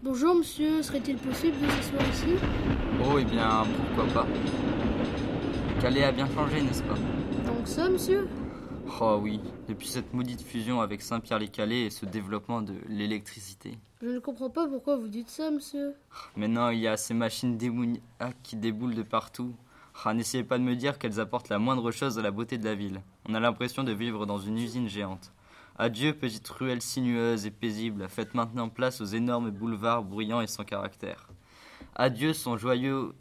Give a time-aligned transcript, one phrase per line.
[0.00, 2.36] Bonjour monsieur, serait-il possible de s'asseoir ici?
[3.04, 3.66] Oh, eh bien,
[3.96, 4.26] pourquoi pas.
[5.80, 6.94] Calais a bien changé, n'est-ce pas?
[6.94, 8.28] Que ça, monsieur?
[9.00, 13.76] Oh oui, depuis cette maudite fusion avec Saint-Pierre-les-Calais et ce développement de l'électricité.
[14.00, 15.94] Je ne comprends pas pourquoi vous dites ça, monsieur.
[16.36, 19.52] Maintenant, il y a ces machines démoniaques qui déboulent de partout.
[20.04, 22.64] Ah, n'essayez pas de me dire qu'elles apportent la moindre chose à la beauté de
[22.64, 23.02] la ville.
[23.28, 25.32] On a l'impression de vivre dans une usine géante.
[25.80, 30.64] Adieu, petite ruelle sinueuse et paisible, faites maintenant place aux énormes boulevards bruyants et sans
[30.64, 31.28] caractère.
[31.94, 33.14] Adieu, son joyeux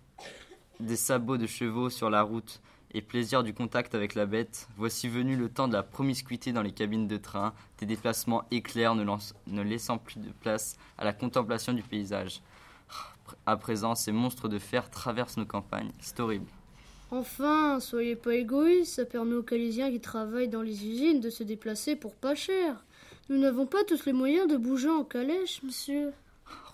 [0.80, 2.60] des sabots de chevaux sur la route
[2.96, 4.68] et plaisir du contact avec la bête.
[4.76, 8.96] Voici venu le temps de la promiscuité dans les cabines de train, des déplacements éclairs
[8.96, 12.42] ne, ne laissant plus de place à la contemplation du paysage.
[13.46, 15.92] À présent, ces monstres de fer traversent nos campagnes.
[16.00, 16.48] C'est horrible.
[17.10, 21.44] Enfin, soyez pas égoïste, ça permet aux Calaisiens qui travaillent dans les usines de se
[21.44, 22.84] déplacer pour pas cher.
[23.30, 26.12] Nous n'avons pas tous les moyens de bouger en calèche, monsieur.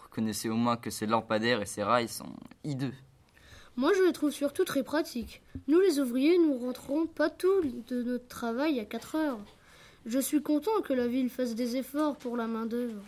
[0.03, 2.33] Reconnaissez au moins que ces lampadaires et ces rails sont
[2.63, 2.93] hideux.
[3.75, 5.41] Moi, je les trouve surtout très pratiques.
[5.67, 9.39] Nous, les ouvriers, nous rentrons pas tout de notre travail à 4 heures.
[10.05, 13.01] Je suis content que la ville fasse des efforts pour la main-d'œuvre.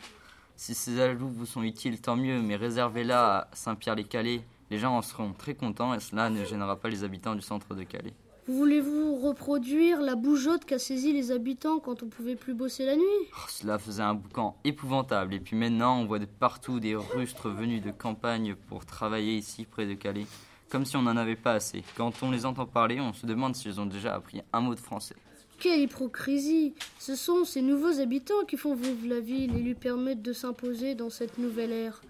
[0.55, 4.42] Si ces ajouts vous sont utiles, tant mieux, mais réservez-la à Saint-Pierre-les-Calais.
[4.71, 7.75] Les gens en seront très contents et cela ne gênera pas les habitants du centre
[7.75, 8.13] de Calais.
[8.47, 13.03] Voulez-vous reproduire la bougeotte qu'a saisie les habitants quand on pouvait plus bosser la nuit?
[13.33, 15.33] Oh, cela faisait un boucan épouvantable.
[15.33, 19.66] Et puis maintenant, on voit de partout des rustres venus de campagne pour travailler ici
[19.66, 20.27] près de Calais.
[20.69, 21.83] Comme si on n'en avait pas assez.
[21.97, 24.80] Quand on les entend parler, on se demande s'ils ont déjà appris un mot de
[24.80, 25.16] français.
[25.59, 30.21] Quelle hypocrisie Ce sont ces nouveaux habitants qui font vivre la ville et lui permettent
[30.21, 32.02] de s'imposer dans cette nouvelle ère.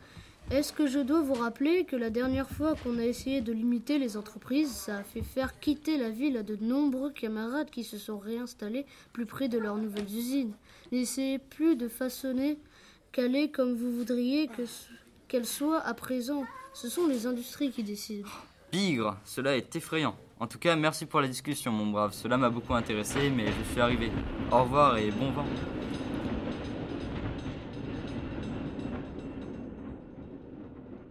[0.51, 3.97] Est-ce que je dois vous rappeler que la dernière fois qu'on a essayé de limiter
[3.97, 7.97] les entreprises, ça a fait faire quitter la ville à de nombreux camarades qui se
[7.97, 10.53] sont réinstallés plus près de leurs nouvelles usines
[10.91, 12.59] N'essayez plus de façonner
[13.11, 14.47] Calais comme vous voudriez
[15.27, 16.43] qu'elle soit à présent.
[16.73, 18.27] Ce sont les industries qui décident.
[18.71, 20.15] Bigre, cela est effrayant.
[20.39, 22.13] En tout cas, merci pour la discussion, mon brave.
[22.13, 24.11] Cela m'a beaucoup intéressé, mais je suis arrivé.
[24.51, 25.45] Au revoir et bon vent.